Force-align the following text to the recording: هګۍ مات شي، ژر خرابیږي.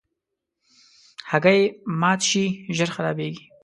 هګۍ 1.29 1.61
مات 2.01 2.19
شي، 2.29 2.45
ژر 2.75 2.89
خرابیږي. 2.95 3.43